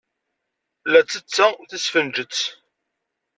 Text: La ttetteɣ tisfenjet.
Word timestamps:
La 0.91 1.01
ttetteɣ 1.03 1.51
tisfenjet. 1.69 2.37